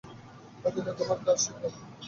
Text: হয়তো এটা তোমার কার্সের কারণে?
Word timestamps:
হয়তো 0.61 0.79
এটা 0.81 0.93
তোমার 0.99 1.17
কার্সের 1.25 1.53
কারণে? 1.53 1.79